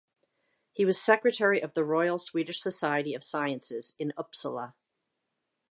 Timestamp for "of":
1.61-1.75, 3.13-3.23